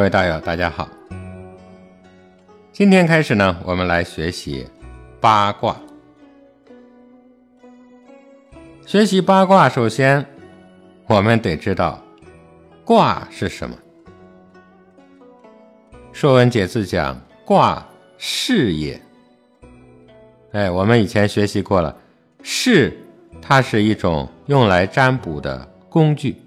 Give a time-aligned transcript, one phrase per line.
[0.00, 0.88] 各位道友，大家好。
[2.72, 4.66] 今天开始呢，我们来学习
[5.20, 5.76] 八卦。
[8.86, 10.24] 学习八卦，首先
[11.06, 12.02] 我们得知道
[12.82, 13.76] 卦是什么。
[16.14, 17.86] 《说文解字》讲卦
[18.16, 18.98] 势也。
[20.52, 21.94] 哎，我们以前学习过了，
[22.42, 22.98] 势
[23.42, 25.58] 它是一种用来占卜的
[25.90, 26.40] 工具。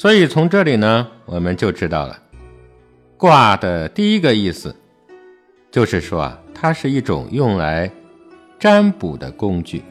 [0.00, 2.18] 所以从这里呢，我们就知道了，
[3.18, 4.74] 卦的第一个意思，
[5.70, 7.90] 就是说啊，它是一种用来
[8.58, 9.82] 占卜的工具。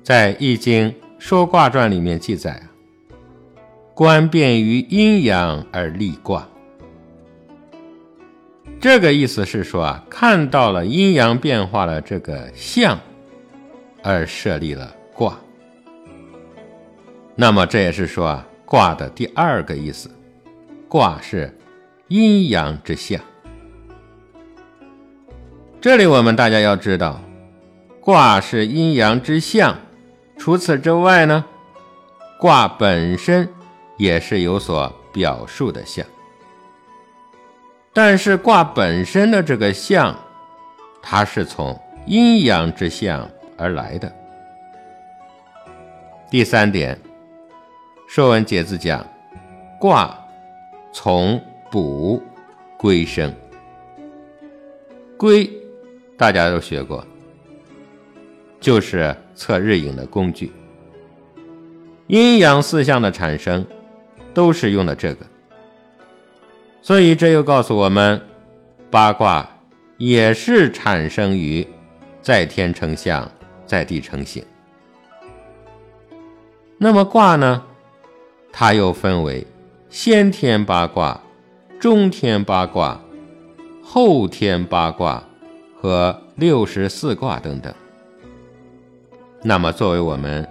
[0.00, 2.70] 在《易经说卦传》里面记载啊，
[3.94, 6.48] 观变于阴阳而立卦。
[8.78, 12.96] 这个意思是说啊，看到了阴阳变化的这个象，
[14.04, 14.94] 而设立了。
[17.34, 20.10] 那么这也是说啊，卦的第二个意思，
[20.86, 21.56] 卦是
[22.08, 23.18] 阴阳之象。
[25.80, 27.18] 这里我们大家要知道，
[28.00, 29.76] 卦是阴阳之象。
[30.36, 31.44] 除此之外呢，
[32.38, 33.48] 卦本身
[33.96, 36.04] 也是有所表述的象。
[37.94, 40.14] 但是卦本身的这个象，
[41.00, 44.12] 它是从阴阳之象而来的。
[46.30, 46.94] 第三点。
[48.14, 49.02] 《说文解字》讲
[49.80, 50.14] ：“卦
[50.92, 52.22] 从卜
[52.76, 53.34] 归生。
[55.16, 55.50] 归，
[56.18, 57.02] 大家都学过，
[58.60, 60.52] 就是测日影的工具。
[62.06, 63.66] 阴阳四象的产生，
[64.34, 65.24] 都是用的这个。
[66.82, 68.20] 所以这又告诉我们，
[68.90, 69.48] 八卦
[69.96, 71.66] 也是产生于
[72.20, 73.32] 在天成象，
[73.64, 74.44] 在地成形。
[76.76, 77.64] 那么卦呢？”
[78.52, 79.46] 它又分为
[79.88, 81.18] 先天八卦、
[81.80, 83.00] 中天八卦、
[83.82, 85.22] 后天八卦
[85.74, 87.74] 和六十四卦等等。
[89.42, 90.46] 那么，作为我们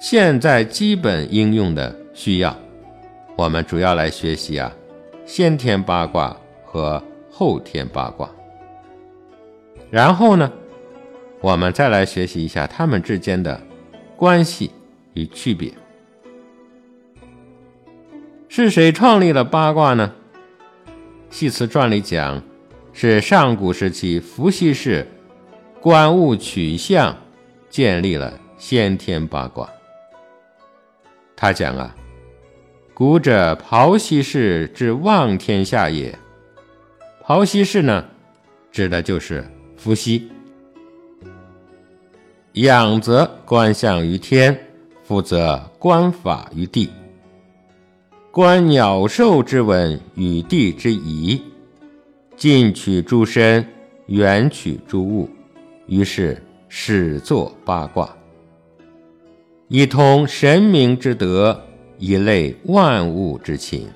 [0.00, 2.56] 现在基本应用的需要，
[3.36, 4.72] 我们主要来学习啊
[5.26, 6.34] 先天八卦
[6.64, 8.30] 和后天八卦。
[9.90, 10.50] 然后呢，
[11.40, 13.60] 我们再来学习一下它们之间的
[14.16, 14.70] 关系
[15.14, 15.72] 与区别。
[18.52, 20.12] 是谁创立了八卦呢？
[21.30, 22.42] 《系辞传》里讲，
[22.92, 25.06] 是上古时期伏羲氏
[25.80, 27.16] 观物取象，
[27.68, 29.70] 建立了先天八卦。
[31.36, 31.94] 他讲啊，
[32.92, 36.18] 古者庖羲氏之望天下也。
[37.24, 38.04] 庖羲氏呢，
[38.72, 40.28] 指的就是伏羲。
[42.54, 44.58] 仰则观象于天，
[45.04, 46.90] 俯则观法于地。
[48.32, 51.42] 观鸟兽之文与地之宜，
[52.36, 53.66] 近取诸身，
[54.06, 55.28] 远取诸物，
[55.86, 58.08] 于是始作八卦，
[59.66, 61.60] 以通神明之德，
[61.98, 63.88] 以类万物之情。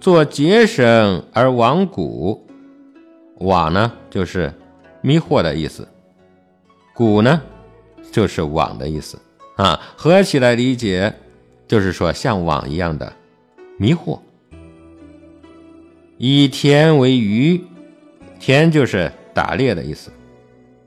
[0.00, 2.44] 作结绳而网古，
[3.36, 4.52] 网呢就是
[5.00, 5.86] 迷惑的意思，
[6.92, 7.40] 古呢
[8.10, 9.16] 就是网的意思
[9.58, 11.14] 啊，合起来理解。
[11.66, 13.12] 就是说，像网一样的
[13.78, 14.18] 迷惑。
[16.18, 17.60] 以田为鱼，
[18.38, 20.10] 田就是打猎的意思。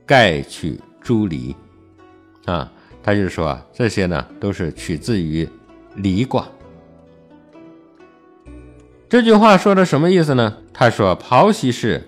[0.06, 1.54] 盖取诸离，
[2.46, 2.72] 啊，
[3.02, 5.46] 他就是说这些呢都是取自于
[5.96, 6.48] 离卦。
[9.06, 10.56] 这句话说的什么意思呢？
[10.72, 12.02] 他说，庖羲氏，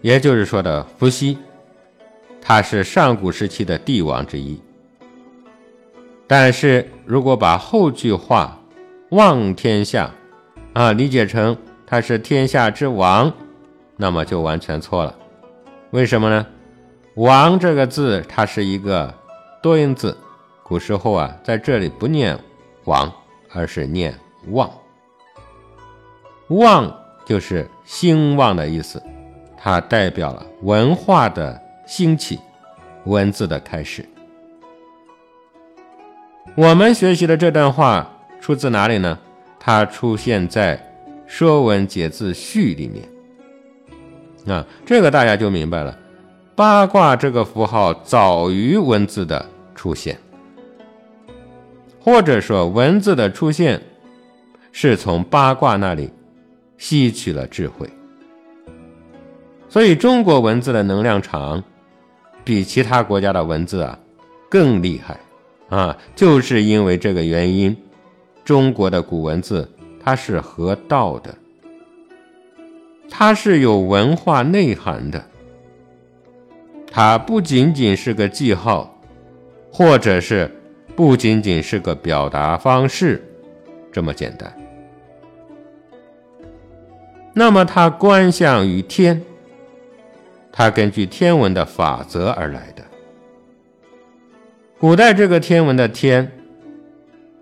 [0.00, 1.38] 也就是说的伏羲，
[2.40, 4.60] 他是上古时期的帝王之一。
[6.28, 8.60] 但是如果把后句话
[9.10, 10.10] “望天下”
[10.74, 13.32] 啊理解成他是天下之王，
[13.96, 15.16] 那么就完全错了。
[15.90, 16.46] 为什么呢
[17.16, 19.12] ？“王”这个字它是一个
[19.62, 20.14] 多音字，
[20.62, 22.38] 古时候啊在这里不念
[22.84, 23.10] “王”，
[23.54, 24.14] 而是念
[24.52, 24.70] “望”。
[26.48, 29.02] 望就是兴旺的意思，
[29.56, 32.38] 它代表了文化的兴起，
[33.04, 34.06] 文字的开始。
[36.58, 38.10] 我们学习的这段话
[38.40, 39.16] 出自哪里呢？
[39.60, 40.76] 它出现在
[41.24, 43.08] 《说文解字序》里面。
[44.52, 45.96] 啊，这个大家就明白了。
[46.56, 49.46] 八卦这个符号早于文字的
[49.76, 50.18] 出现，
[52.00, 53.80] 或者说文字的出现
[54.72, 56.10] 是从八卦那里
[56.76, 57.88] 吸取了智慧。
[59.68, 61.62] 所以中国文字的能量场
[62.42, 63.96] 比其他国家的文字啊
[64.50, 65.16] 更厉害。
[65.68, 67.76] 啊，就是因为这个原因，
[68.44, 69.70] 中国的古文字
[70.02, 71.34] 它是合道的，
[73.10, 75.22] 它是有文化内涵的，
[76.90, 78.98] 它不仅仅是个记号，
[79.70, 80.50] 或者是
[80.96, 83.22] 不仅仅是个表达方式，
[83.92, 84.50] 这么简单。
[87.34, 89.22] 那么它观象于天，
[90.50, 92.82] 它根据天文的法则而来的。
[94.80, 96.30] 古代这个天文的天，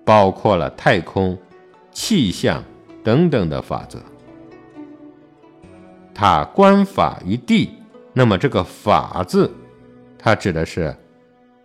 [0.04, 1.36] 包括了太空、
[1.92, 2.64] 气象
[3.04, 3.98] 等等的法则。
[6.14, 7.78] 它观法于地，
[8.12, 9.54] 那么这个“法”字，
[10.18, 10.96] 它指的是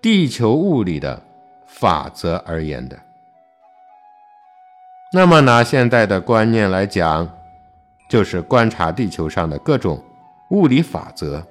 [0.02, 1.22] 地球物理的
[1.66, 3.00] 法则而言的。
[5.14, 7.30] 那么拿现在的观念来讲。
[8.10, 10.04] 就是观察地球上的各种
[10.50, 11.42] 物理法则。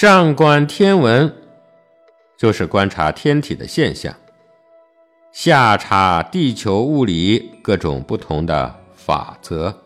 [0.00, 1.30] 上观天文，
[2.38, 4.10] 就是观察天体的现象；
[5.30, 9.78] 下察地球物理各种不同的法则。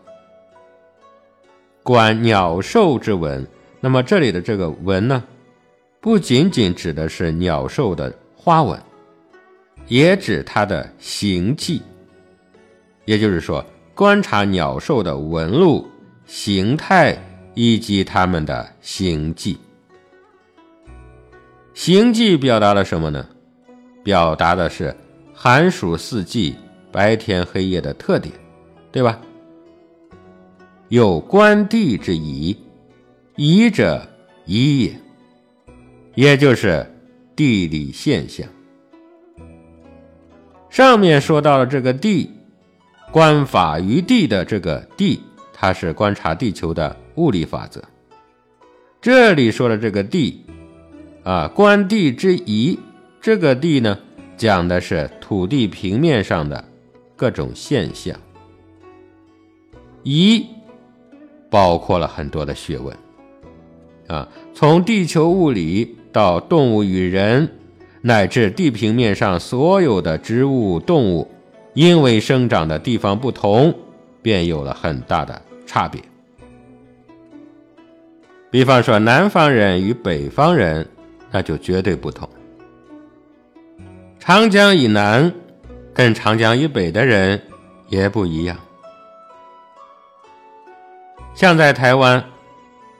[1.83, 3.45] 观鸟兽之文，
[3.81, 5.21] 那么这里的这个文呢，
[5.99, 8.81] 不仅仅指的是鸟兽的花纹，
[9.87, 11.81] 也指它的形迹。
[13.03, 13.61] 也就是说。
[13.93, 15.85] 观察鸟兽的纹路、
[16.25, 17.17] 形态
[17.53, 19.57] 以及它们的形迹。
[21.75, 23.27] 形迹表达了什么呢？
[24.01, 24.95] 表达的是
[25.33, 26.55] 寒暑四季、
[26.89, 28.33] 白天黑夜的特点，
[28.93, 29.19] 对吧？
[30.87, 32.57] 有观地之宜，
[33.35, 34.07] 宜者
[34.45, 34.95] 宜也，
[36.15, 36.89] 也就是
[37.35, 38.47] 地理现象。
[40.69, 42.31] 上面说到了这个地。
[43.11, 45.21] 观法于地的这个地，
[45.53, 47.81] 它是观察地球的物理法则。
[48.99, 50.44] 这里说的这个地，
[51.25, 52.77] 啊，观地之宜，
[53.19, 53.97] 这个地呢，
[54.37, 56.63] 讲的是土地平面上的
[57.15, 58.15] 各种现象。
[60.03, 60.45] 宜
[61.49, 62.95] 包括了很多的学问，
[64.05, 67.49] 啊，从地球物理到动物与人，
[68.01, 71.27] 乃至地平面上所有的植物、动物。
[71.73, 73.73] 因为生长的地方不同，
[74.21, 75.99] 便有了很大的差别。
[78.49, 80.87] 比方说，南方人与北方人，
[81.35, 82.29] 那就绝对不同。
[84.17, 85.29] 长江以南
[85.93, 87.41] 跟长江以北的人
[87.89, 88.55] 也不一样。
[91.33, 92.23] 像在台湾，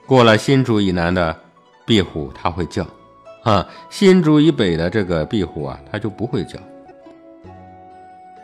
[0.06, 1.34] 过了新竹以南的
[1.86, 2.84] 壁虎，它会叫；
[3.44, 6.60] 啊，新竹以北的这个壁虎啊，它就不会叫。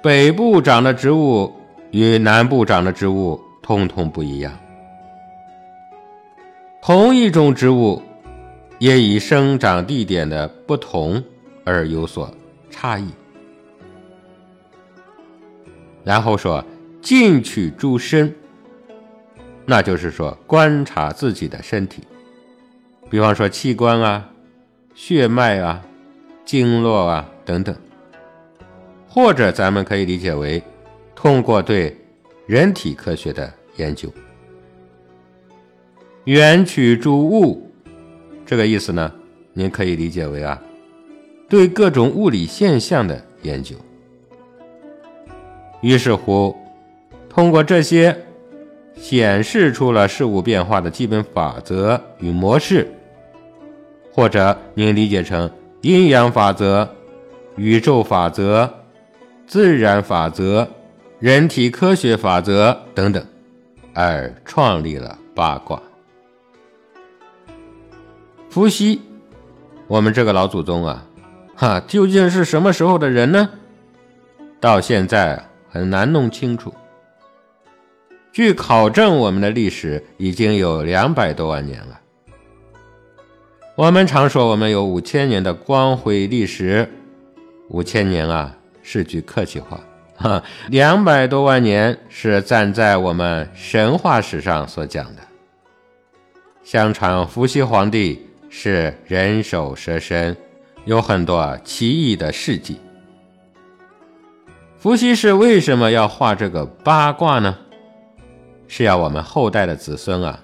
[0.02, 1.54] 北部长的植物
[1.92, 4.58] 与南部长的植物通通不一样，
[6.81, 8.02] 同一种植物
[8.81, 11.23] 也以生长地点的不同
[11.64, 12.35] 而有所
[12.71, 13.07] 差异。
[16.04, 16.66] 然后说
[17.00, 18.33] 进取诸身，
[19.68, 22.02] 那就是说观察自己的身体，
[23.07, 24.28] 比方说器官啊、
[24.95, 25.85] 血脉啊、
[26.44, 27.76] 经络啊等等。
[29.07, 30.59] 或者咱们可以理解为，
[31.14, 31.95] 通过对
[32.47, 34.11] 人体科学的研究，
[36.23, 37.70] 远取诸物，
[38.52, 39.10] 这个意思呢，
[39.54, 40.62] 您可以理解为啊，
[41.48, 43.78] 对各种物理现象的研究。
[45.80, 46.54] 于是乎，
[47.30, 48.14] 通过这些，
[48.94, 52.94] 显示出了事物变化的基本法则与模式，
[54.12, 56.94] 或者您理解成阴阳法则、
[57.56, 58.70] 宇宙法则。
[59.48, 60.68] 自然法则、
[61.20, 63.26] 人体科学法则等等，
[63.94, 65.81] 而创立了八卦。
[68.52, 69.02] 伏羲，
[69.88, 71.06] 我们这个老祖宗啊，
[71.56, 73.50] 哈，究竟是什么时候的人呢？
[74.60, 76.74] 到现在很难弄清楚。
[78.34, 82.02] 据考证，我们的历史已经有两百多万年了。
[83.76, 86.92] 我们常说我们有五千年的光辉历史，
[87.70, 88.54] 五千年啊。
[88.84, 89.80] 是句客气话，
[90.18, 95.22] 哈，两百多万年是站在我们神话史上所讲的。
[96.64, 100.38] 相传伏羲皇帝是人首蛇身，
[100.86, 102.80] 有很多奇异的事迹。
[104.78, 107.58] 伏羲氏为什么要画这个八卦呢？
[108.68, 110.44] 是要我们后代的子孙啊，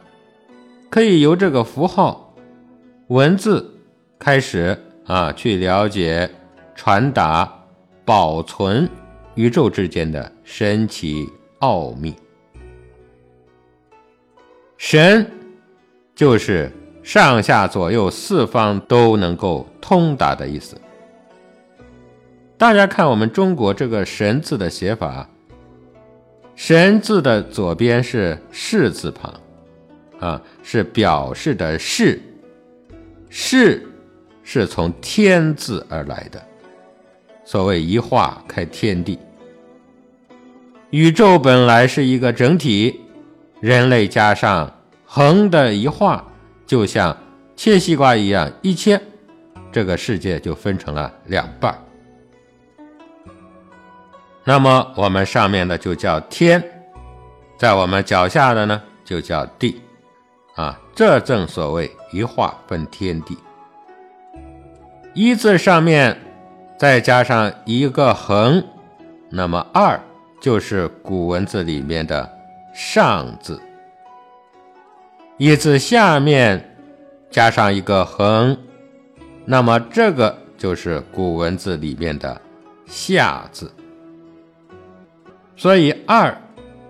[0.89, 2.33] 可以由这个符号、
[3.09, 3.77] 文字
[4.17, 6.27] 开始啊，去了解、
[6.73, 7.53] 传达。
[8.05, 8.89] 保存
[9.35, 12.15] 宇宙之间的神奇奥秘。
[14.77, 15.29] 神
[16.15, 16.71] 就是
[17.07, 20.75] 上下左右四方都能够通达的意思。
[22.57, 25.25] 大家看我们中国这个“神”字的写法
[26.53, 29.33] ，“神”字的左边是“示”字旁，
[30.19, 32.21] 啊，是表示的“示
[33.31, 33.87] ”，“示”
[34.43, 36.45] 是从“天”字而来的。
[37.45, 39.17] 所谓一化开天地，
[40.89, 42.99] 宇宙本来是一个整体，
[43.61, 44.69] 人类加上
[45.05, 46.26] 横的一画，
[46.67, 47.17] 就像
[47.55, 49.01] 切西瓜一样，一切，
[49.71, 51.75] 这个世界就分成了两半。
[54.43, 56.63] 那么我们上面的就叫天，
[57.57, 59.81] 在我们脚下的呢就叫地，
[60.55, 63.35] 啊，这正所谓一化分天地。
[65.15, 66.15] 一字上面。
[66.79, 68.63] 再加上一个横，
[69.31, 69.99] 那么二
[70.39, 72.31] 就是古文字里面的
[72.71, 73.59] 上字。
[75.37, 76.77] 一字下面
[77.29, 78.57] 加上一个横，
[79.45, 82.41] 那么这个就是古文字里面的
[82.85, 83.71] 下字。
[85.55, 86.35] 所以二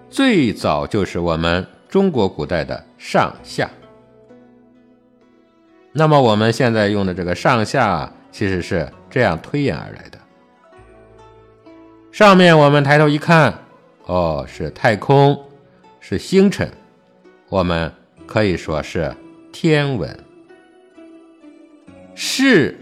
[0.10, 3.70] 最早就是我们中国古代的上下。
[5.92, 8.12] 那么我们现在用的这个上下。
[8.30, 10.20] 其实是这样推演而来的。
[12.12, 13.51] 上面我们抬头一看，
[14.06, 15.44] 哦，是太空，
[16.00, 16.70] 是星辰，
[17.50, 17.92] 我们
[18.27, 19.12] 可以说是
[19.51, 20.15] 天文。
[22.13, 22.77] 是，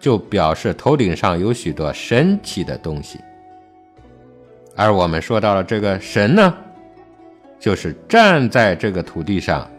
[0.00, 3.18] 就表示头顶上有许多神奇的东西。
[4.74, 6.54] 而我们说到了这个神呢，
[7.60, 9.70] 就是站在这个土地上，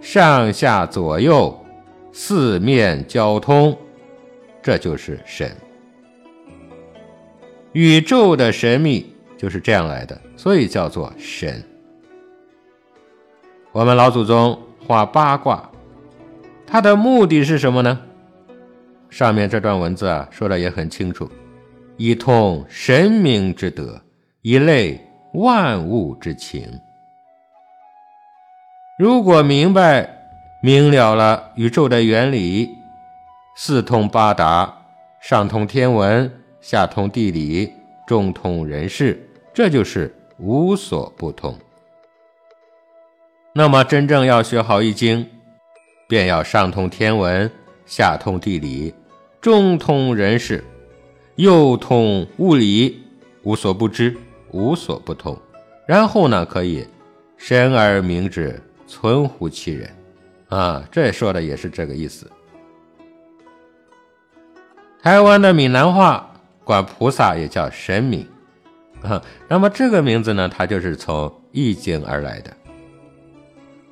[0.00, 1.58] 上下左右
[2.12, 3.76] 四面交通。
[4.60, 5.50] 这就是神，
[7.72, 11.62] 宇宙的神秘就是这样来的，所以叫做神。
[13.72, 15.70] 我们老祖宗画八卦，
[16.66, 18.00] 它的目的是什么呢？
[19.10, 21.30] 上面这段文字啊，说的也很清楚：
[21.96, 24.00] 一通神明之德，
[24.42, 25.00] 一类
[25.34, 26.62] 万物之情。
[28.98, 30.08] 如果明白
[30.62, 32.70] 明了了宇宙的原理。
[33.60, 34.72] 四通八达，
[35.20, 37.72] 上通天文，下通地理，
[38.06, 39.20] 中通人事，
[39.52, 41.58] 这就是无所不通。
[43.58, 45.26] 那么，真正要学好易经，
[46.06, 47.50] 便要上通天文，
[47.84, 48.94] 下通地理，
[49.40, 50.62] 中通人事，
[51.34, 53.02] 又通物理，
[53.42, 54.16] 无所不知，
[54.52, 55.36] 无所不通。
[55.88, 56.86] 然后呢，可以
[57.36, 59.90] 神而明之，存乎其人。
[60.50, 62.30] 啊，这说的也是这个意思。
[65.02, 68.24] 台湾的闽南话管菩萨也叫神明，
[69.02, 72.56] 啊，那么这个名字呢，它就是从易经而来的。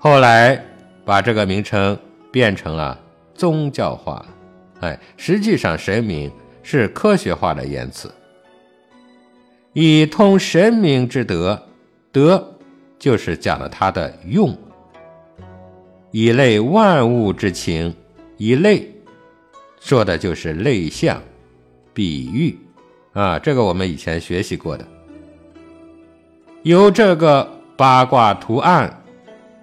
[0.07, 0.65] 后来
[1.05, 1.99] 把这个名称
[2.31, 2.97] 变成了
[3.35, 4.25] 宗教化，
[4.79, 6.31] 哎，实际上神明
[6.63, 8.09] 是科学化的言辞。
[9.73, 11.61] 以通神明之德，
[12.13, 12.57] 德
[13.01, 14.57] 就是讲了他的用，
[16.13, 17.93] 以类万物之情，
[18.37, 18.89] 以类。
[19.81, 21.21] 说的就是类象、
[21.93, 22.57] 比喻
[23.13, 24.87] 啊，这个我们以前学习过的。
[26.63, 29.03] 由这个八卦图案，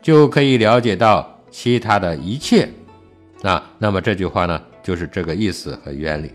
[0.03, 2.69] 就可以了解到其他的一切
[3.41, 3.67] 啊。
[3.79, 6.31] 那么这句话呢，就是这个意思和原理。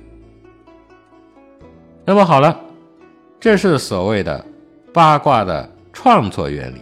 [2.05, 2.61] 那么好了，
[3.39, 4.45] 这是所谓的
[4.93, 6.81] 八卦的创作原理。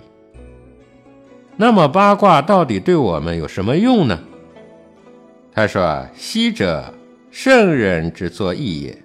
[1.56, 4.18] 那么八卦到底对我们有什么用呢？
[5.52, 6.84] 他说：“啊，昔者。”
[7.28, 8.98] 圣人之作义也，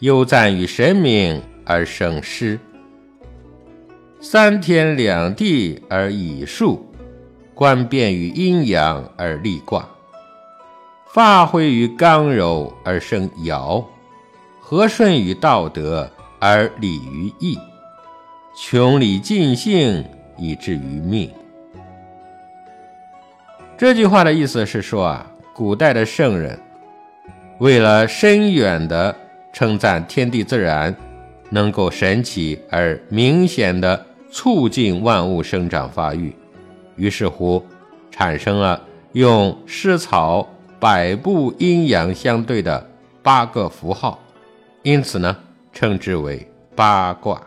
[0.00, 2.58] 有赞于神明而生诗，
[4.22, 6.86] 三天两地而以数，
[7.54, 9.88] 观变于阴阳而立卦，
[11.10, 13.82] 发挥于刚柔而生爻，
[14.60, 17.58] 和顺于道德而立于义，
[18.54, 20.04] 穷理尽性
[20.36, 21.30] 以至于命。
[23.78, 26.58] 这句话的意思是说啊，古代的圣人。
[27.58, 29.16] 为了深远的
[29.50, 30.94] 称赞天地自然，
[31.48, 36.34] 能够神奇而明显的促进万物生长发育，
[36.96, 37.64] 于是乎
[38.10, 38.80] 产生了
[39.12, 42.88] 用湿草百步阴阳相对的
[43.22, 44.18] 八个符号，
[44.82, 45.36] 因此呢，
[45.72, 47.42] 称之为八卦。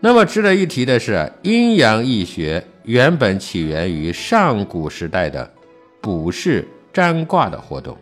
[0.00, 5.50] 那么值得一提的是，阴阳易学原本起源于上古时代的
[6.00, 7.96] 卜筮占卦的活动。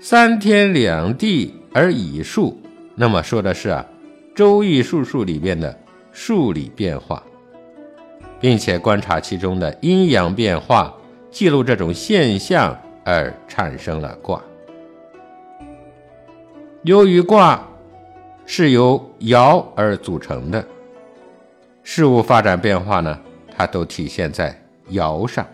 [0.00, 2.58] 三天两地而已数，
[2.94, 3.86] 那么说的是啊，
[4.40, 5.78] 《周易》数数里边的
[6.12, 7.22] 数理变化，
[8.40, 10.94] 并且观察其中的阴阳变化，
[11.30, 14.42] 记录这种现象而产生了卦。
[16.84, 17.62] 由于卦
[18.46, 20.66] 是由爻而组成的，
[21.82, 23.20] 事物发展变化呢，
[23.54, 24.58] 它都体现在
[24.90, 25.46] 爻上。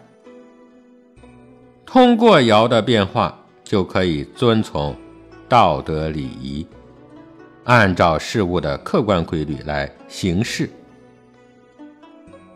[1.84, 4.94] 通过爻的变化，就可以遵从
[5.48, 6.64] 道德礼仪，
[7.66, 10.70] 按照事物的客观规律来行事。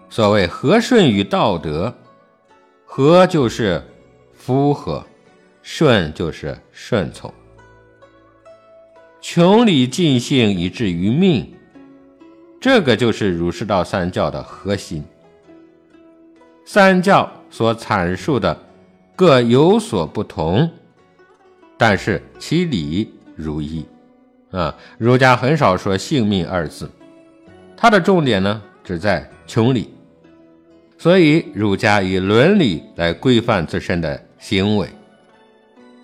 [0.08, 1.92] 所谓和顺与道德，
[2.84, 3.82] 和就是
[4.32, 5.04] 符合，
[5.62, 7.32] 顺就是顺从。
[9.20, 11.52] 穷理尽性以至于命，
[12.60, 15.04] 这个就是儒释道三教的核心。
[16.64, 18.56] 三教所阐述的
[19.16, 20.70] 各有所不同，
[21.76, 23.84] 但是其理如一。
[24.50, 26.90] 啊，儒家很少说性命二字，
[27.76, 29.92] 它的重点呢只在穷理。
[30.98, 34.86] 所以，儒家以伦理来规范自身的行为，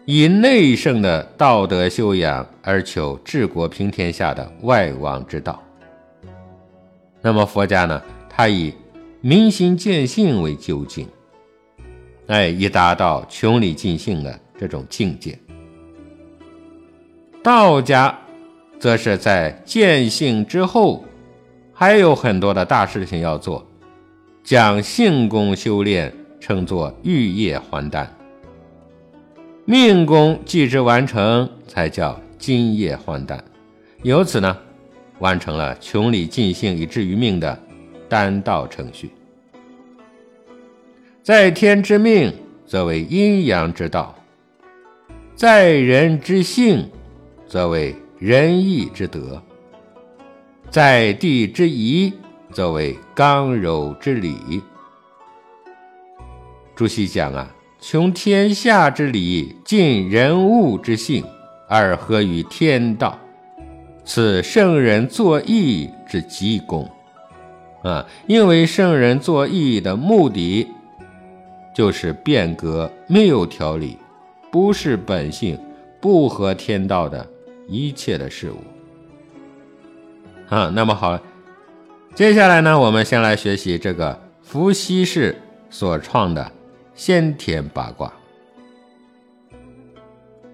[0.07, 5.63] 以内圣的道德修养而求治国平天下的外王之道。
[7.21, 8.01] 那么佛家呢？
[8.29, 8.73] 他以
[9.21, 11.07] 明心见性为究竟，
[12.29, 15.39] 哎，以达到穷理尽性的这种境界。
[17.43, 18.17] 道家
[18.79, 21.05] 则是在见性之后，
[21.73, 23.67] 还有很多的大事情要做。
[24.45, 28.09] 将性功修炼称作玉液还丹，
[29.65, 33.43] 命功既之完成，才叫金液还丹。
[34.05, 34.57] 由此呢，
[35.19, 37.59] 完成了穷理尽性以至于命的
[38.09, 39.11] 丹道程序。
[41.25, 42.33] 在天之命，
[42.65, 44.15] 则为阴阳之道；
[45.35, 46.89] 在人之性，
[47.49, 49.41] 则为仁义之德；
[50.71, 52.13] 在地之宜。
[52.53, 54.63] 则为刚柔之理。
[56.75, 61.23] 朱熹讲啊，穷天下之理，尽人物之性，
[61.69, 63.19] 而合于天道，
[64.07, 66.89] 此圣人作义之极功。
[67.83, 70.69] 啊，因为圣人作义的目的，
[71.75, 73.99] 就是变革没有条理、
[74.51, 75.59] 不是本性、
[76.01, 77.29] 不合天道的
[77.67, 78.63] 一切的事物。
[80.49, 81.19] 啊，那么好。
[82.15, 85.37] 接下来呢，我们先来学习这个伏羲氏
[85.69, 86.51] 所创的
[86.95, 88.13] 先天八卦。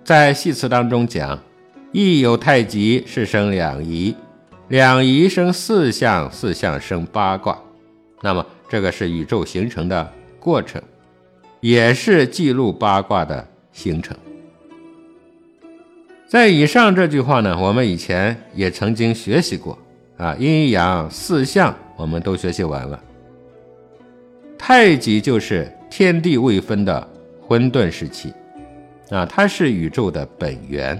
[0.02, 1.38] 在系辞当中讲，
[1.92, 4.16] 亦有太极是生两仪，
[4.68, 7.56] 两仪生四象，四象生八卦。
[8.20, 10.82] 那么这个是宇宙形成的过程，
[11.60, 14.16] 也是记录八卦的形成。
[16.32, 19.78] 在以上这句话呢，我们以前也曾经学习过。
[20.16, 22.98] 啊，阴阳四象我们都学习完了。
[24.56, 27.06] 太极就是天地未分的
[27.38, 28.32] 混沌时期，
[29.10, 30.98] 啊，它是宇宙的本源。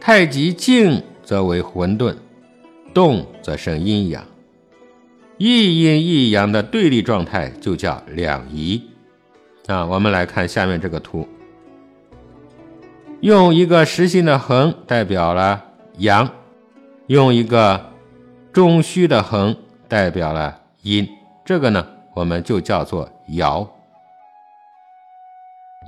[0.00, 2.16] 太极静则为混沌，
[2.92, 4.26] 动则生阴阳，
[5.38, 8.82] 一阴一阳的对立状态就叫两仪。
[9.68, 11.24] 啊，我们来看下面这个图，
[13.22, 15.64] 用一个实心的横代表了
[15.98, 16.28] 阳。
[17.06, 17.92] 用一个
[18.52, 19.56] 中虚的横
[19.86, 21.08] 代表了阴，
[21.44, 23.68] 这个呢，我们就叫做爻。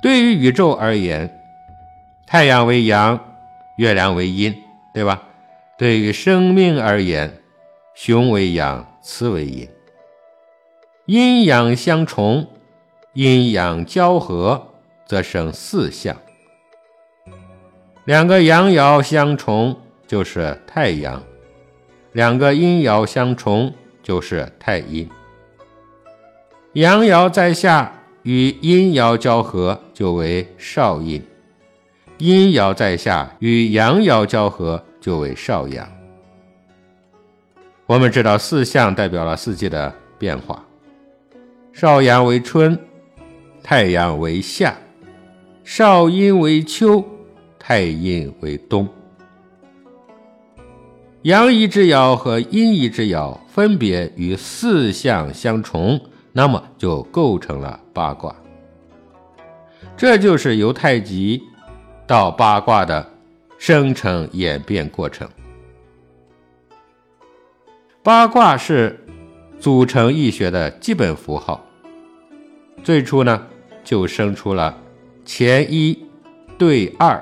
[0.01, 1.41] 对于宇宙而言，
[2.25, 3.19] 太阳为阳，
[3.75, 4.55] 月亮为阴，
[4.93, 5.23] 对吧？
[5.77, 7.41] 对于生命而言，
[7.95, 9.67] 雄为阳，雌为阴。
[11.05, 12.47] 阴阳相重，
[13.11, 14.69] 阴阳交合，
[15.05, 16.15] 则生四象。
[18.05, 19.75] 两个阳爻相重。
[20.07, 21.19] 就是太阳，
[22.11, 25.09] 两个阴爻相冲就是太阴。
[26.73, 27.91] 阳爻在下
[28.21, 31.19] 与阴爻交合就为少阴，
[32.19, 35.91] 阴爻在下与阳爻交合就为少阳。
[37.87, 40.63] 我们知道四象代表了四季的变化，
[41.73, 42.79] 少阳为春，
[43.63, 44.75] 太阳为夏，
[45.63, 47.03] 少阴为秋，
[47.67, 48.87] 太阴为冬。
[51.23, 55.99] 阳仪之爻和阴仪之爻分别与四象相重，
[56.31, 58.35] 那么就构成了八卦。
[59.97, 61.41] 这就是由太极
[62.05, 63.03] 到八卦的
[63.57, 65.27] 生成演变过程。
[68.03, 69.03] 八卦是
[69.59, 71.65] 组成易学的基本符号，
[72.83, 73.47] 最初呢
[73.83, 74.77] 就生出了
[75.25, 76.05] 乾一
[76.59, 77.19] 对二，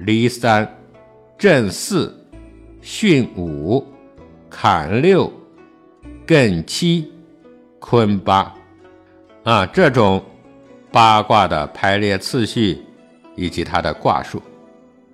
[0.00, 0.68] 离三，
[1.38, 2.16] 震四。
[2.82, 3.86] 巽五，
[4.48, 5.30] 坎六，
[6.26, 7.12] 艮七，
[7.78, 8.54] 坤八，
[9.44, 10.24] 啊，这种
[10.90, 12.78] 八卦的排列次序
[13.36, 14.42] 以及它的卦数，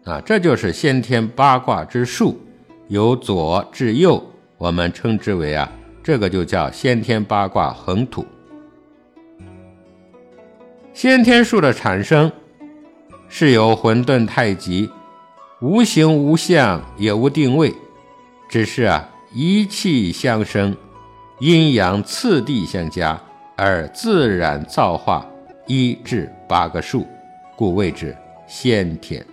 [0.05, 2.41] 啊，这就是先天八卦之数，
[2.87, 4.25] 由左至右，
[4.57, 5.69] 我们称之为啊，
[6.05, 8.25] 这个就叫先天八卦横土。
[10.95, 12.31] 先天数的产生
[13.29, 14.91] 是由混沌太极，
[15.61, 17.75] 无形无相也无定位，
[18.49, 20.75] 只是啊一气相生，
[21.41, 23.21] 阴阳次第相加
[23.57, 25.27] 而自然造化
[25.67, 27.07] 一至八个数，
[27.57, 29.25] 故谓之先天。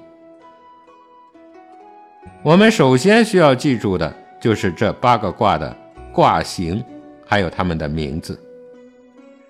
[2.41, 5.73] 我们首先需要记住的就是这八个卦的
[6.11, 6.83] 卦形，
[7.25, 8.37] 还有它们的名字，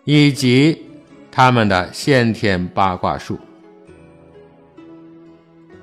[0.04, 0.86] 以及
[1.32, 3.40] 它们的先天八卦数。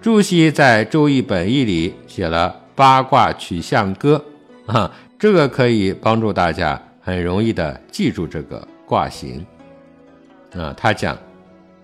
[0.03, 4.25] 朱熹在《周易本义》里写了《八卦取象歌》，
[4.73, 9.45] 啊，这个可以帮助大家很容易的记住这个卦形。
[10.55, 11.19] 啊，他讲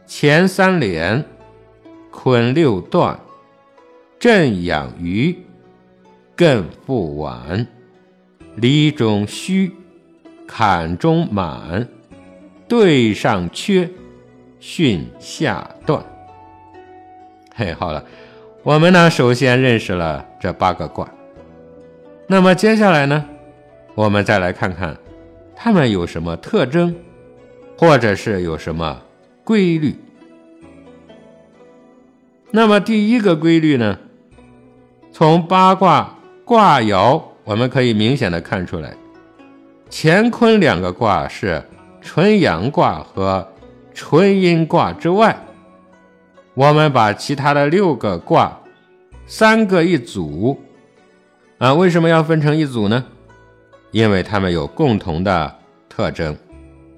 [0.06, 1.22] 前三连，
[2.10, 3.20] 坤六断。
[4.18, 5.36] 震养鱼，
[6.34, 7.66] 艮复完，
[8.54, 9.70] 离中虚，
[10.46, 11.86] 坎中满，
[12.66, 13.90] 兑上缺，
[14.58, 16.02] 巽下断。
[17.58, 18.04] 嘿，好了，
[18.62, 21.08] 我们呢首先认识了这八个卦，
[22.26, 23.24] 那么接下来呢，
[23.94, 24.94] 我们再来看看
[25.56, 26.94] 它们有什么特征，
[27.78, 29.00] 或者是有什么
[29.42, 29.96] 规律。
[32.50, 33.98] 那么第一个规律呢？
[35.10, 36.14] 从八卦
[36.44, 38.94] 卦爻，我们可以明显的看出来，
[39.90, 41.64] 乾坤两个卦是
[42.02, 43.50] 纯阳卦和
[43.94, 45.34] 纯阴卦之外，
[46.56, 48.58] 我们把其他的六个卦
[49.26, 50.58] 三个一组，
[51.58, 53.04] 啊，为什么要分成一组呢？
[53.90, 55.54] 因为它们有共同的
[55.86, 56.34] 特征，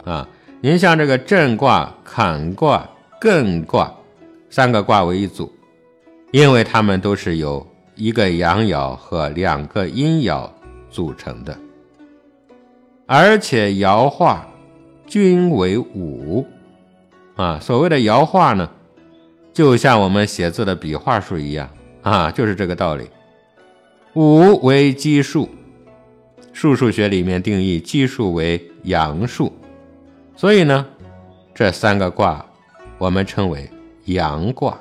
[0.04, 0.28] 啊，
[0.60, 2.88] 您像这个震卦、坎卦、
[3.20, 3.92] 艮卦
[4.48, 5.52] 三个卦为一组，
[6.30, 7.66] 因为它们都是由
[7.96, 10.48] 一个阳爻和两个阴爻
[10.88, 11.58] 组成的，
[13.06, 14.46] 而且爻画
[15.04, 16.46] 均为五
[17.34, 17.58] 啊。
[17.60, 18.70] 所谓的爻画呢，
[19.58, 21.68] 就像我们写字的笔画数一样
[22.02, 23.10] 啊，就是这个道理。
[24.14, 25.48] 五为奇数，
[26.52, 29.52] 数数学里面定义奇数为阳数，
[30.36, 30.86] 所以呢，
[31.52, 32.46] 这三个卦
[32.98, 33.68] 我们称为
[34.04, 34.78] 阳卦。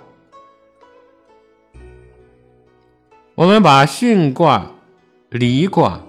[3.34, 4.64] 我们把巽卦、
[5.30, 6.00] 离卦、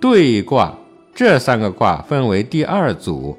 [0.00, 0.72] 兑卦
[1.12, 3.36] 这三个卦分为第二组，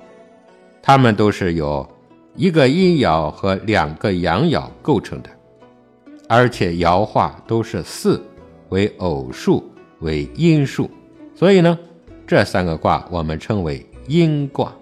[0.82, 1.90] 它们都是由
[2.36, 5.30] 一个阴爻和两个阳爻构成的，
[6.28, 8.22] 而且爻化都是四，
[8.70, 9.64] 为偶数，
[10.00, 10.90] 为阴数，
[11.34, 11.78] 所以呢，
[12.28, 14.74] 这三个卦我们称为阴卦。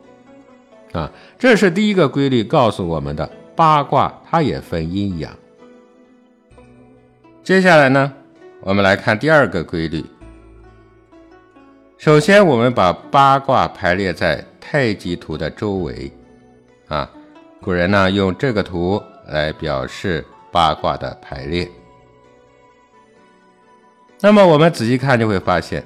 [0.93, 5.31] 啊，这是第一个规律告诉我们的，八卦它也分阴阳。
[7.43, 8.13] 接下来呢？
[8.61, 10.05] 我们来看第二个规律。
[11.97, 16.11] 首先，我们把八卦排列在太极图的周围，
[16.87, 17.09] 啊，
[17.63, 21.67] 古人呢用这个图来表示八卦的排列。
[24.19, 25.83] 那么我们仔细看就会发现，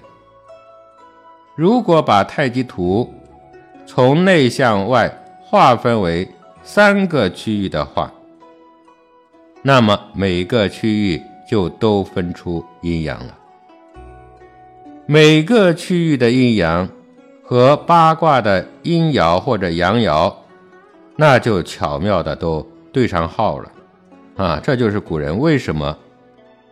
[1.56, 3.14] 如果把太极图
[3.86, 5.10] 从内向外
[5.42, 6.28] 划分为
[6.64, 8.12] 三个区域的话，
[9.62, 11.22] 那么每个区域。
[11.50, 13.34] 就都分出阴阳了。
[15.06, 16.90] 每个区域的阴阳
[17.42, 20.34] 和八卦的阴爻或者阳爻，
[21.18, 23.72] 那就巧妙的都对上号了
[24.38, 24.62] 啊！
[24.64, 25.98] 这就是古人为什么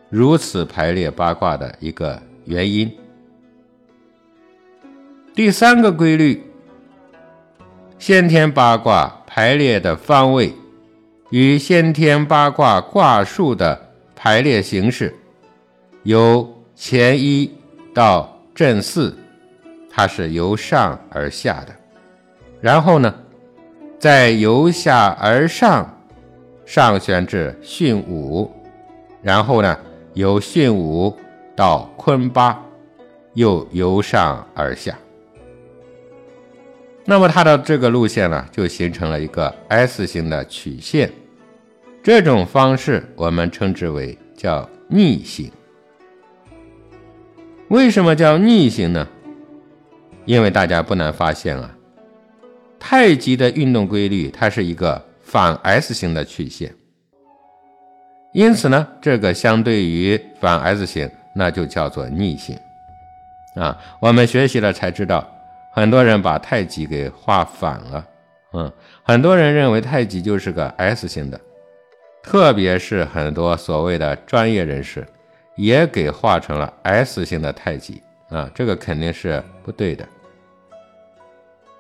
[0.09, 2.89] 如此排列八卦的一个原因。
[5.33, 6.43] 第三个规律，
[7.97, 10.53] 先天八卦排列的方位
[11.31, 13.81] 与先天八卦卦数的。
[14.17, 15.13] 排列形式
[16.01, 17.53] 由前一
[17.93, 19.15] 到正四，
[19.87, 21.75] 它是由上而下的，
[22.59, 23.13] 然后呢，
[24.05, 25.99] 再由下而上
[26.63, 28.53] 上旋至巽五，
[29.23, 29.75] 然后呢，
[30.13, 31.17] 由巽五
[31.55, 32.63] 到坤八，
[33.33, 34.95] 又由上而下。
[37.03, 41.11] 那么它的这个路线呢，就形成了一个 S 型的曲线。
[42.03, 45.51] 这种方式我们称之为叫逆行。
[47.69, 49.07] 为什么叫逆行呢？
[50.25, 51.74] 因为大家不难发现啊，
[52.87, 56.71] 太极的运动规律它是一个反 S 型的曲线，
[58.31, 62.55] 因此呢，这个相对于反 S 型，那就叫做逆行
[63.55, 63.75] 啊。
[63.99, 65.27] 我们学习了才知道，
[65.73, 68.05] 很多人把太极给画反了，
[68.53, 68.71] 嗯，
[69.01, 71.41] 很多人认为太极就是个 S 型的。
[72.21, 75.03] 特别是很多所谓的专业人士，
[75.55, 80.07] 也给画成了 S 型的太极啊，这个肯定是不对的。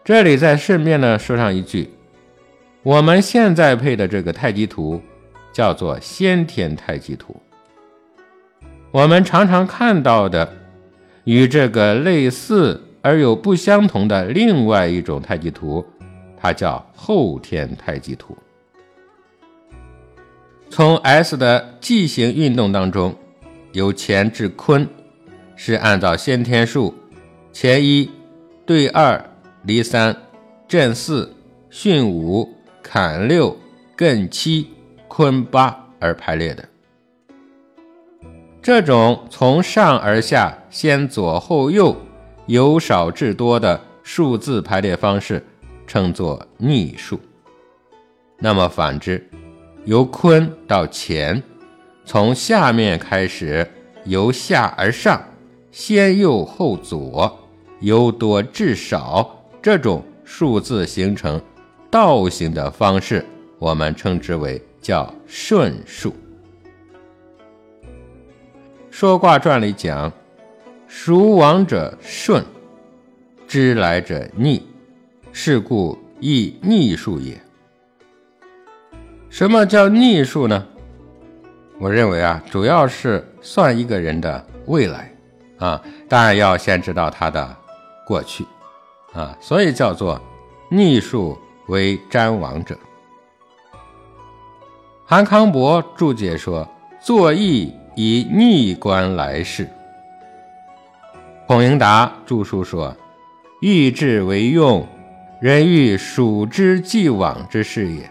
[0.05, 1.89] 这里再顺便呢说上一句，
[2.83, 5.01] 我们现在配的这个太极图
[5.51, 7.35] 叫做先天太极图。
[8.91, 10.53] 我们常常看到的
[11.23, 15.83] 与这个类似而又不相同的另外一种太极图，
[16.37, 18.37] 它叫后天太极图。
[20.69, 23.15] 从 S 的记型运动当中，
[23.71, 24.87] 由乾至坤，
[25.55, 26.93] 是按照先天数
[27.51, 28.11] 乾一
[28.67, 29.19] 对二。
[29.65, 30.15] 离三，
[30.67, 31.35] 震四，
[31.71, 32.47] 巽五，
[32.83, 33.57] 坎六，
[33.97, 34.69] 艮七，
[35.07, 36.63] 坤八而排列的。
[38.61, 41.95] 这种从上而下，先左后右，
[42.45, 45.43] 由少至多的数字排列方式，
[45.87, 47.19] 称作逆数。
[48.37, 49.27] 那么反之，
[49.85, 51.41] 由坤到乾，
[52.05, 53.67] 从下面开始，
[54.03, 55.19] 由下而上，
[55.71, 57.39] 先右后左，
[57.79, 59.34] 由多至少。
[59.65, 61.41] 这种数字形成
[61.89, 63.25] 倒形的方式，
[63.57, 66.15] 我们称之为叫顺数。
[68.91, 70.13] 说卦传里讲
[70.87, 72.45] ：“属往者顺，
[73.47, 74.61] 知来者逆，
[75.31, 77.35] 是故亦逆数也。”
[79.31, 80.63] 什么叫逆数呢？
[81.79, 85.11] 我认为啊，主要是算一个人的未来
[85.57, 87.57] 啊，当然要先知道他的
[88.05, 88.45] 过去。
[89.15, 90.21] 啊，所以叫做
[90.69, 92.77] 逆数为占王者。
[95.05, 96.67] 韩康伯注解说
[96.99, 99.67] ：“作易以逆观来世。”
[101.47, 102.95] 孔颖达著书说
[103.61, 104.85] ：“欲治为用，
[105.39, 108.01] 人欲数之既往之事也；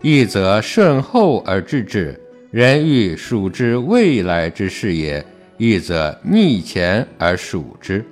[0.00, 2.18] 欲则顺后而治之，
[2.50, 5.22] 人欲数之未来之事也；
[5.58, 8.02] 欲则逆前而数之。”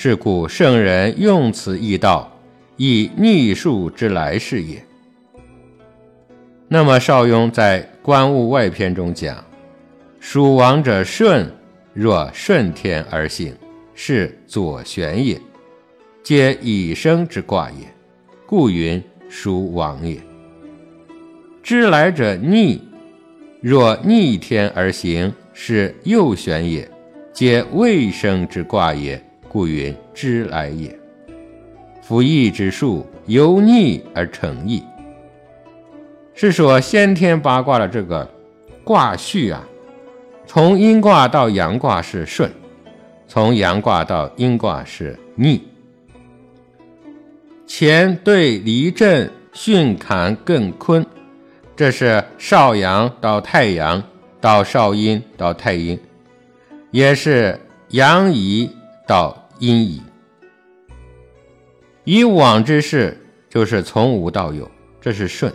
[0.00, 2.32] 是故圣人用此易道，
[2.76, 4.80] 以逆数之来是也。
[6.68, 9.44] 那么邵雍在《观物外篇》中讲
[10.20, 11.50] ：“属王者顺，
[11.92, 13.52] 若顺天而行，
[13.92, 15.36] 是左旋也，
[16.22, 17.84] 皆以生之卦也，
[18.46, 20.16] 故云属王也。
[21.60, 22.80] 知来者逆，
[23.60, 26.88] 若逆天而行，是右旋也，
[27.32, 29.20] 皆未生之卦也。”
[29.58, 30.96] 故云知来也。
[32.00, 34.80] 夫易之术，由逆而成易。
[36.32, 38.30] 是说先天八卦的这个
[38.84, 39.66] 卦序啊，
[40.46, 42.48] 从阴卦到阳卦是顺，
[43.26, 45.66] 从阳卦到阴卦是逆。
[47.66, 51.04] 乾对离震巽坎艮坤，
[51.74, 54.00] 这是少阳到太阳
[54.40, 55.98] 到少阴到太阴，
[56.92, 58.70] 也是阳移。
[59.08, 60.02] 到阴矣。
[62.04, 63.16] 以往之事
[63.50, 65.52] 就是从无到有，这是顺；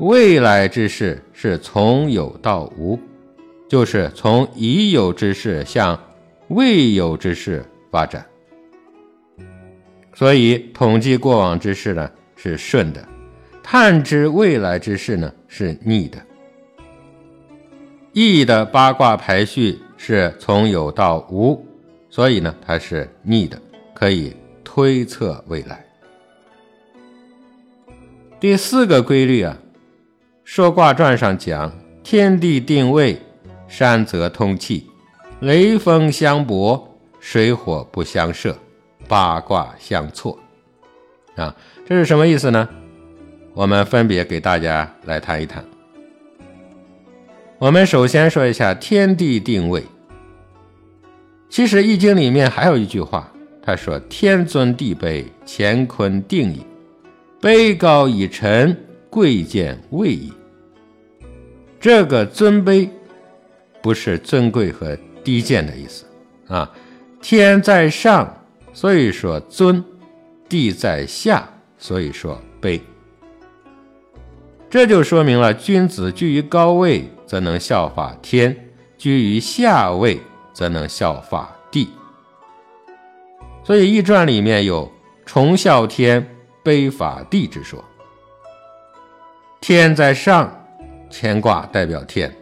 [0.00, 2.98] 未来之事是从有到无，
[3.68, 5.96] 就是从已有之事向
[6.48, 8.26] 未有之事发展。
[10.14, 13.06] 所以统计过往之事呢是顺的，
[13.62, 16.18] 探知未来之事呢是逆的。
[18.12, 21.64] 易的八卦排序是从有到无。
[22.10, 23.60] 所以呢，它是逆的，
[23.94, 25.84] 可以推测未来。
[28.40, 29.56] 第四个规律啊，
[30.44, 33.20] 《说卦传》上讲：天地定位，
[33.66, 34.86] 山泽通气，
[35.40, 38.56] 雷风相搏，水火不相射，
[39.06, 40.38] 八卦相错。
[41.36, 41.54] 啊，
[41.86, 42.68] 这是什么意思呢？
[43.54, 45.64] 我们分别给大家来谈一谈。
[47.58, 49.84] 我们首先说一下天地定位。
[51.50, 53.32] 其实《易经》里面还有一句话，
[53.62, 56.60] 他说：“天尊地卑，乾坤定矣；
[57.40, 58.76] 卑高以臣，
[59.10, 60.32] 贵贱位矣。”
[61.80, 62.88] 这个尊卑
[63.80, 66.04] 不是尊贵和低贱的意思
[66.48, 66.70] 啊。
[67.20, 69.82] 天在上，所以说尊；
[70.48, 72.80] 地在下，所以说卑。
[74.70, 78.52] 这就说明了，君子居于高位，则能效法天；
[78.98, 80.20] 居于下位。
[80.58, 81.88] 则能效法地，
[83.62, 84.90] 所以《易传》里面有
[85.24, 86.28] 崇效天、
[86.64, 87.84] 卑法地之说。
[89.60, 90.52] 天在上，
[91.12, 92.34] 乾卦代表天，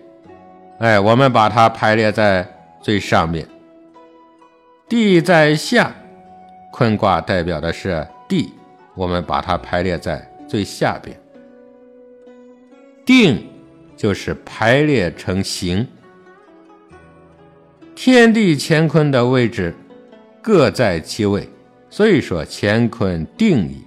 [0.78, 2.50] 哎，我们把它排列在
[2.80, 3.44] 最上面；
[4.88, 5.92] 地在下，
[6.72, 8.50] 坤卦代表的是地，
[8.94, 11.14] 我们把它排列在最下边。
[13.04, 13.46] 定
[13.94, 15.86] 就是排列成形。
[17.96, 19.74] 天地乾坤的位置
[20.42, 21.48] 各在其位，
[21.88, 23.82] 所以说乾坤定矣。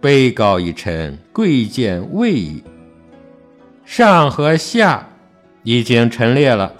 [0.00, 2.62] 卑高一沉，贵贱位矣。
[3.84, 5.06] 上和下
[5.64, 6.72] 已经陈列了，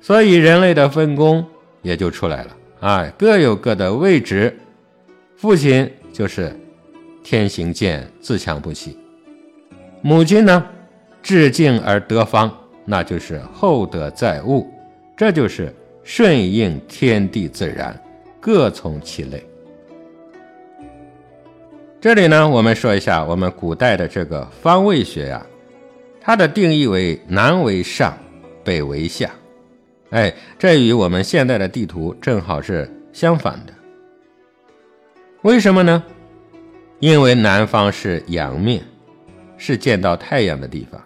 [0.00, 1.44] 所以人类的分工
[1.82, 2.56] 也就出来了。
[2.78, 4.56] 啊，各有各的位置。
[5.36, 6.56] 父亲就是
[7.24, 8.96] 天行健，自强不息；
[10.00, 10.64] 母亲呢，
[11.20, 12.50] 至静而得方，
[12.84, 14.64] 那就是厚德载物。
[15.16, 15.74] 这就是
[16.04, 17.98] 顺应天地自然，
[18.38, 19.42] 各从其类。
[21.98, 25.44] 这里呢，我们说一下我们古代的这个方位学呀，
[26.20, 28.16] 它的定义为南为上，
[28.62, 29.30] 北为下。
[30.10, 33.72] 哎，这与我们现在的地图正好是相反的。
[35.42, 36.04] 为什么呢？
[37.00, 38.84] 因为南方是阳面，
[39.56, 41.00] 是见到太阳的地方；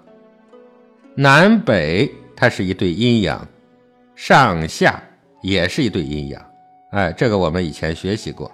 [1.14, 3.48] 南北它是一对阴阳，
[4.22, 5.02] 上下
[5.40, 6.44] 也是一对阴阳。
[6.90, 8.52] 哎，这个我们以前学习过。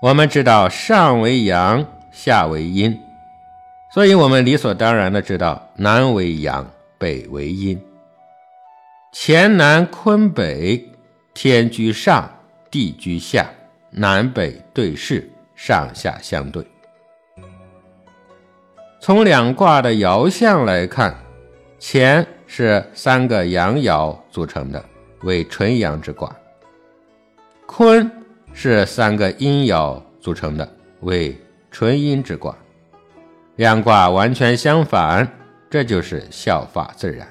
[0.00, 2.98] 我们知道上为阳，下为阴，
[3.92, 7.78] 所以我们理所当然的知道南为阳，北为阴。
[9.12, 10.82] 乾南坤北，
[11.34, 12.26] 天居上，
[12.70, 13.46] 地居下，
[13.90, 16.66] 南北对视，上下相对。
[18.98, 21.14] 从两卦的爻象来看，
[21.78, 22.26] 乾
[22.58, 24.82] 是三个阳爻组成的，
[25.24, 26.26] 为纯阳之卦；
[27.66, 28.10] 坤
[28.54, 30.66] 是三个阴爻组成的，
[31.00, 31.38] 为
[31.70, 32.56] 纯阴之卦。
[33.56, 35.30] 两卦完全相反，
[35.68, 37.28] 这就是效法自然。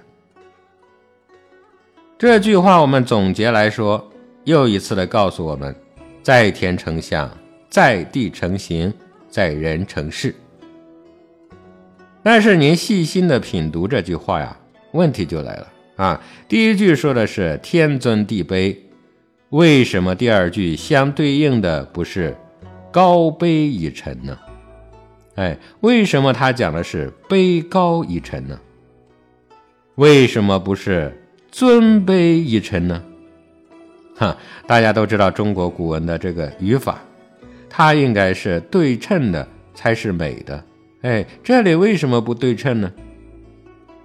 [2.19, 4.07] 这句话我们总结来说，
[4.43, 5.75] 又一次的告诉我们：
[6.21, 7.27] 在天成象，
[7.67, 8.93] 在地成形，
[9.27, 10.35] 在人成事。
[12.21, 14.55] 但是您细心的品读这句话呀，
[14.95, 16.21] 问题就来了啊！
[16.47, 18.75] 第一句说的是天尊地卑，
[19.49, 22.36] 为什么第二句相对应的不是
[22.91, 24.38] 高卑一沉呢？
[25.36, 28.60] 哎，为什么他讲的是卑高一沉呢？
[29.95, 31.21] 为什么不是？
[31.51, 33.01] 尊卑一臣呢？
[34.17, 36.99] 哈，大家都知道中国古文的这个语法，
[37.69, 40.62] 它应该是对称的才是美的。
[41.01, 42.91] 哎，这里为什么不对称呢？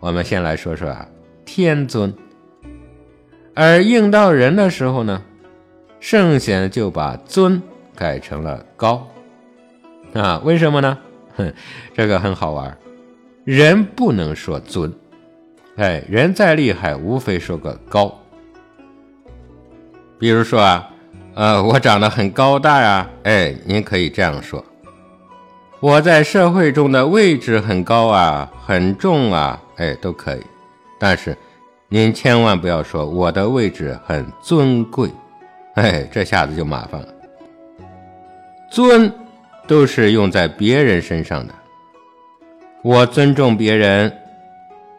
[0.01, 1.07] 我们先来说说啊，
[1.45, 2.15] 天尊，
[3.55, 5.23] 而应到人的时候呢，
[6.01, 7.63] 圣贤就把尊
[7.95, 9.07] 改成了高
[10.15, 10.41] 啊？
[10.43, 10.99] 为什么呢？
[11.37, 11.53] 哼，
[11.95, 12.77] 这个很好玩，
[13.45, 14.91] 人不能说尊。
[15.77, 18.19] 哎，人再厉害，无非说个高。
[20.19, 20.91] 比如说啊，
[21.35, 24.65] 呃，我长得很高大呀，哎，您可以这样说。
[25.81, 30.41] 我在社会中的位置很高啊，很重啊，哎，都可以。
[30.99, 31.35] 但是
[31.89, 35.11] 您千万不要说我的位置很尊贵，
[35.75, 37.09] 哎，这下子就麻烦了。
[38.71, 39.11] 尊
[39.67, 41.55] 都是用在别人身上的，
[42.83, 44.13] 我尊重别人，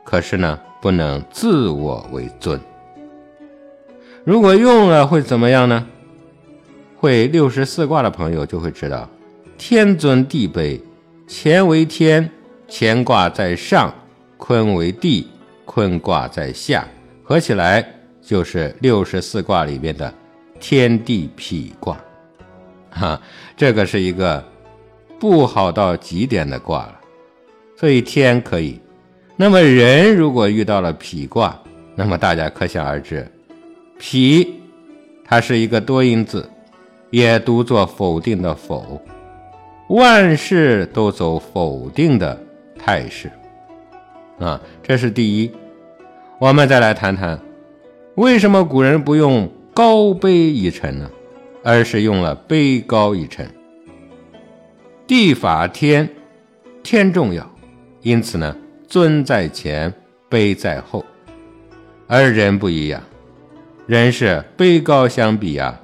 [0.04, 0.60] 可是呢？
[0.82, 2.60] 不能自我为尊。
[4.24, 5.86] 如果用了会怎么样呢？
[6.98, 9.08] 会六十四卦的朋友就会知道，
[9.64, 10.82] 天尊地卑，
[11.28, 12.28] 乾为天，
[12.68, 13.94] 乾卦在上；
[14.36, 15.28] 坤为地，
[15.66, 16.88] 坤卦在下，
[17.24, 17.88] 合起来
[18.24, 20.12] 就是六十四卦里面的
[20.60, 21.96] 天地痞卦。
[22.90, 23.22] 哈，
[23.56, 24.44] 这个是一个
[25.20, 27.00] 不好到极点的卦了。
[27.78, 28.82] 所以天可以。
[29.36, 31.56] 那么人如果遇到了痞卦，
[31.94, 33.32] 那么大家可想而知，
[34.00, 34.48] 痞
[35.24, 36.50] 它是一个多音字，
[37.12, 39.00] 也读作否定的否，
[39.92, 42.42] 万事都走否定的
[42.80, 43.30] 态势
[44.40, 45.52] 啊，这是第一。
[46.40, 47.38] 我们再来谈谈，
[48.16, 51.12] 为什么古人不用高卑一沉呢，
[51.62, 53.46] 而是用了卑高一沉？
[55.06, 56.10] 地法天，
[56.82, 57.50] 天重要，
[58.02, 58.56] 因此呢。
[58.88, 59.94] 尊在前，
[60.30, 61.06] 卑在后，
[62.08, 63.02] 而人不一样，
[63.88, 65.80] 人是卑高相比啊，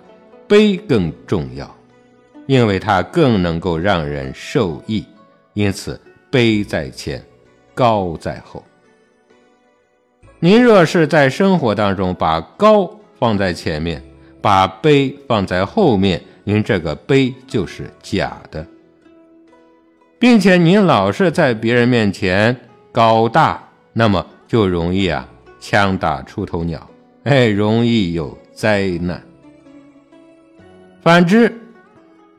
[0.45, 1.73] 卑更重要，
[2.47, 5.05] 因为它更能够让人受益，
[5.53, 7.23] 因此卑在前，
[7.75, 8.63] 高在后。
[10.39, 12.89] 您若是在生活当中把高
[13.19, 14.01] 放在前面，
[14.41, 18.65] 把卑放在后面，您这个卑就是假的，
[20.17, 22.57] 并且您老是在别人面前。
[22.89, 23.61] 高大，
[23.93, 25.27] 那么就容易啊，
[25.59, 26.89] 枪打出头鸟，
[27.25, 29.21] 哎，容易有灾难。
[31.01, 31.55] 反之，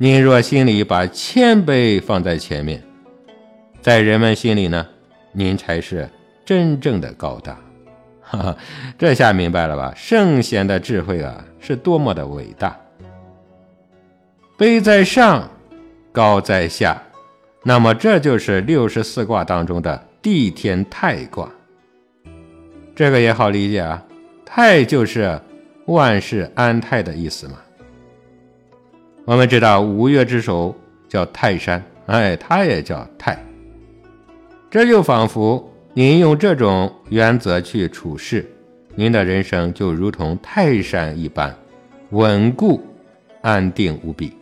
[0.01, 2.81] 您若心里把谦卑放在前面，
[3.81, 4.87] 在人们心里呢，
[5.33, 6.09] 您才是
[6.45, 7.59] 真正的高大。
[8.21, 8.57] 哈哈，
[8.97, 9.93] 这下明白了吧？
[9.97, 12.79] 圣贤的智慧啊，是多么的伟大！
[14.57, 15.51] 卑在上，
[16.13, 17.03] 高在下，
[17.65, 21.51] 那么这就是六十四卦当中的地天泰卦。
[22.95, 24.01] 这个也好理解啊，
[24.47, 25.41] 泰就是
[25.87, 27.55] 万事安泰的意思嘛。
[29.29, 30.75] 我们知道五岳之首
[31.07, 33.39] 叫泰山，哎，它也叫泰。
[34.71, 35.71] 这就仿佛。
[35.93, 38.51] 您用这种原则去处事，
[38.95, 41.55] 您的人生就如同泰山一般
[42.09, 42.81] 稳固、
[43.43, 44.33] 安定无比。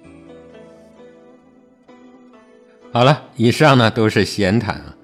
[2.93, 4.95] 好了，以上呢都是闲谈啊，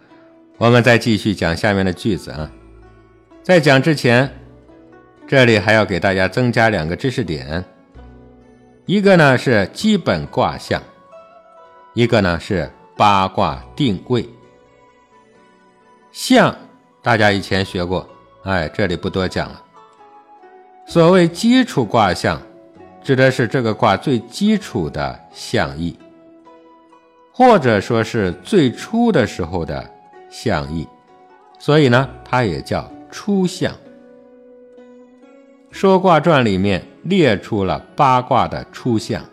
[0.58, 2.48] 我们再继续讲下面的句子啊。
[3.42, 4.30] 在讲之前，
[5.26, 7.64] 这里还要给大家增加两个知识点，
[8.84, 10.82] 一个呢是基本卦象，
[11.94, 14.28] 一个呢是八卦定位。
[16.10, 16.56] 象，
[17.00, 18.04] 大家以前学过，
[18.42, 19.62] 哎，这里不多讲了。
[20.84, 22.42] 所谓基础卦象，
[23.04, 25.96] 指的是这个卦最基础的象意，
[27.32, 29.88] 或者说是最初的时候的
[30.28, 30.88] 象意，
[31.56, 33.72] 所以呢，它也叫初象。
[35.72, 39.24] 《说卦传》里面列出了八卦的初象，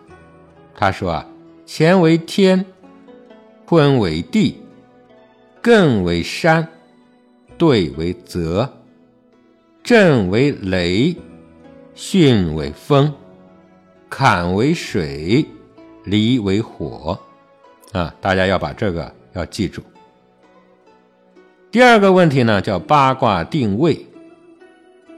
[0.74, 1.28] 他说啊，
[1.68, 2.66] 乾为天，
[3.66, 4.58] 坤为地。
[5.62, 6.66] 艮为山，
[7.58, 8.68] 兑为泽，
[9.84, 11.14] 震为雷，
[11.94, 13.14] 巽为风，
[14.10, 15.46] 坎为水，
[16.06, 17.20] 离为火。
[17.92, 19.84] 啊，大家要把这个要记住。
[21.70, 24.08] 第二个问题呢，叫八卦定位。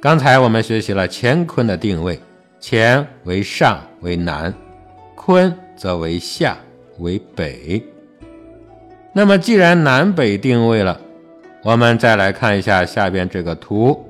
[0.02, 2.20] 刚才我们学习了乾坤的定位，
[2.60, 4.52] 乾为上为南，
[5.14, 6.58] 坤则为下
[6.98, 7.80] 为北。
[9.14, 11.00] 那么，既然南北定位了，
[11.62, 14.04] 我们再来看一下下边这个图。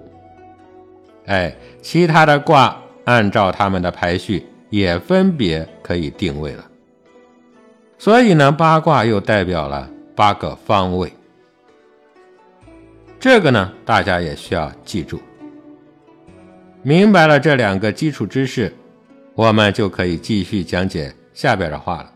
[1.26, 6.66] 哎，其他的卦按照它们的排序也分别可以定位了。
[7.98, 11.12] 所以呢，八卦又代表了八个方位。
[13.20, 15.22] 这个呢，大家也需要记住。
[16.84, 18.74] 明白了这两个基础知识，
[19.36, 22.12] 我们就可以继续讲解下边的话了。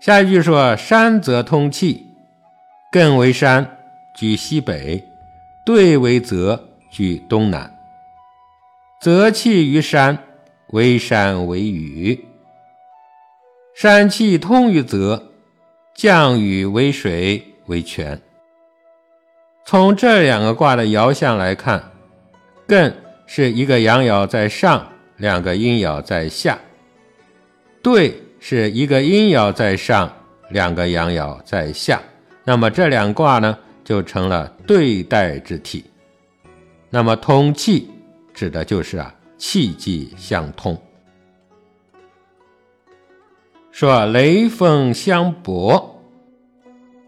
[0.00, 2.04] 下一句说：“山则通气，
[2.92, 3.78] 艮为山，
[4.16, 5.00] 居西北；
[5.64, 7.72] 兑为泽，居东南。
[9.00, 10.18] 泽气于山，
[10.68, 12.18] 为山为雨；
[13.76, 15.30] 山气通于泽，
[15.94, 18.20] 降雨为水为泉。”
[19.64, 21.92] 从这两个卦的爻象来看，
[22.68, 22.92] 艮
[23.26, 26.56] 是一个阳爻在上，两个阴爻在下；
[27.82, 28.14] 兑。
[28.40, 30.08] 是一个阴爻在上，
[30.50, 32.00] 两个阳爻在下，
[32.44, 35.84] 那么这两卦呢就成了对待之体。
[36.88, 37.90] 那么通气
[38.32, 40.80] 指的就是啊气机相通。
[43.72, 46.00] 说雷风相搏，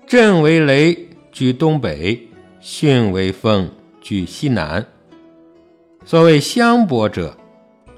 [0.04, 2.28] 震为雷居东北，
[2.60, 4.84] 巽为风居西南。
[6.10, 7.36] 所谓相搏者，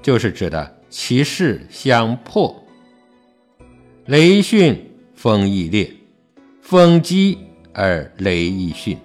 [0.03, 2.63] 就是指的其势相迫。
[4.05, 4.77] 雷巽，
[5.15, 5.91] 风亦烈，
[6.61, 7.39] 风激
[7.73, 8.97] 而雷亦巽。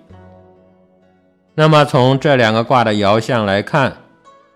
[1.54, 3.96] 那么从这两个卦的爻象来看，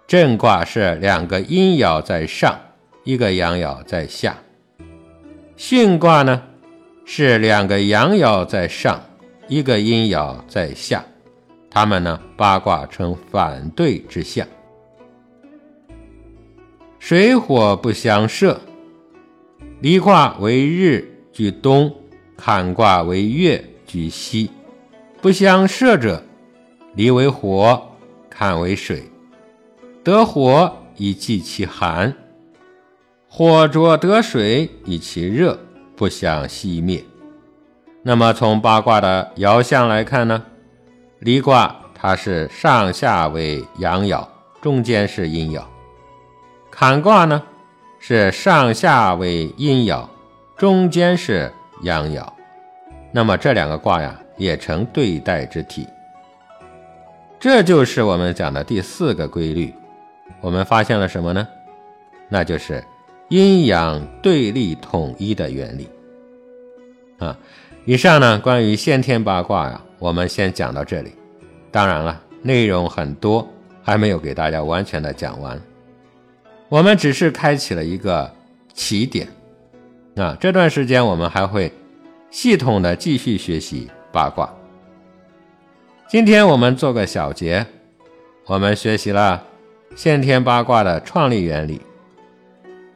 [0.06, 2.60] 震卦是两个阴爻在上，
[3.04, 4.34] 一个阳爻在下；
[5.56, 6.42] 巽卦呢
[7.06, 9.00] 是两个阳爻在上，
[9.48, 11.02] 一个阴爻在下。
[11.74, 14.46] 他们呢八卦成反对之象，
[16.98, 18.60] 水火不相射。
[19.80, 21.02] 离卦为日
[21.32, 21.90] 居东，
[22.36, 24.50] 坎卦为月居西。
[25.22, 26.22] 不相射者，
[26.94, 27.82] 离为火，
[28.28, 29.04] 坎为水。
[30.04, 32.14] 得火以济其寒，
[33.26, 35.58] 火灼得水以其热，
[35.96, 37.02] 不相熄灭。
[38.02, 40.44] 那么从八卦的爻象来看呢？
[41.22, 44.26] 离卦它是上下为阳爻，
[44.60, 45.62] 中间是阴爻。
[46.68, 47.40] 坎卦呢？
[48.00, 50.04] 是上下为阴爻，
[50.56, 51.52] 中间是
[51.82, 52.26] 阳爻，
[53.12, 55.86] 那么这两个卦呀也成对待之体。
[57.38, 59.72] 这就是我们讲的第四个规律。
[60.40, 61.46] 我们发现了什么呢？
[62.28, 62.82] 那就是
[63.28, 65.88] 阴阳对立统一的原理。
[67.22, 67.38] 啊，
[67.84, 71.12] 以上呢关于先天八卦呀，我们先讲到这里。
[71.70, 73.48] 当然了，内容很多，
[73.80, 75.60] 还没有给大家完全的讲完。
[76.68, 78.28] 我们只是开启了一个
[78.74, 79.28] 起点，
[80.16, 81.72] 啊，这段时间我们还会
[82.28, 84.52] 系统的继续学习八卦。
[86.08, 87.64] 今天我们做个小结，
[88.46, 89.44] 我们学习了
[89.94, 91.80] 先天八卦的创立原理、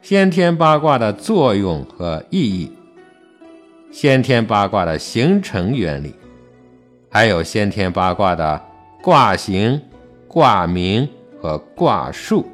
[0.01, 2.71] 先天八卦的作用和意义、
[3.91, 6.13] 先天八卦的形成原理，
[7.09, 8.61] 还有先天八卦的
[9.01, 9.81] 卦形、
[10.27, 11.07] 卦名
[11.41, 12.45] 和卦数，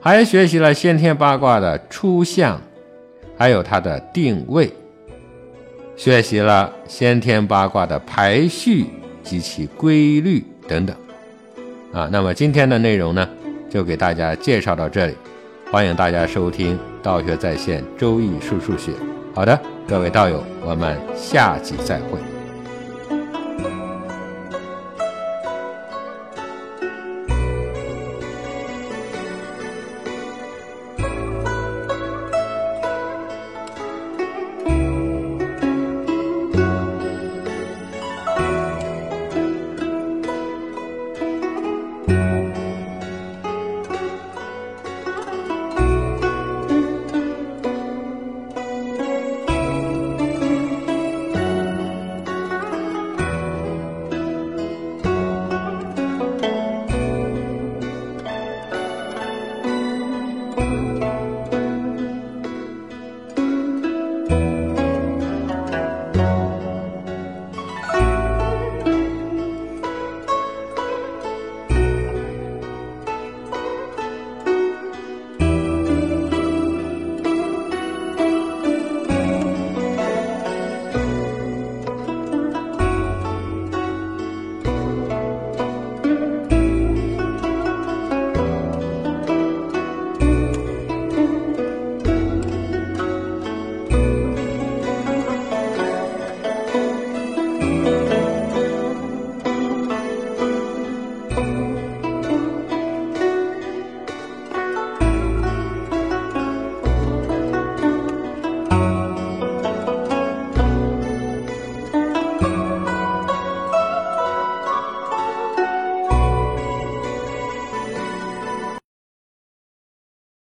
[0.00, 2.60] 还学习了先天八卦的出象，
[3.36, 4.70] 还有它的定位。
[5.96, 8.86] 学习了先天八卦的排序
[9.22, 10.96] 及其规律等等，
[11.92, 13.28] 啊，那么今天的内容呢，
[13.70, 15.14] 就给大家介绍到这里，
[15.72, 18.92] 欢迎大家收听《道学在线·周易数数学》。
[19.34, 22.37] 好的，各位道友，我们下集再会。